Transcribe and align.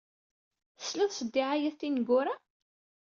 Teslid 0.77 1.11
s 1.13 1.19
ddiɛayat 1.25 1.77
tineggura? 1.79 2.35